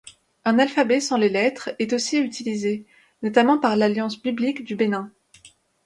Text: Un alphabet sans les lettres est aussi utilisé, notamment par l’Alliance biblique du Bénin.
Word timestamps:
Un 0.45 0.57
alphabet 0.57 0.99
sans 0.99 1.17
les 1.17 1.29
lettres 1.29 1.75
est 1.77 1.93
aussi 1.93 2.17
utilisé, 2.17 2.87
notamment 3.21 3.59
par 3.59 3.75
l’Alliance 3.75 4.19
biblique 4.19 4.63
du 4.65 4.75
Bénin. 4.75 5.11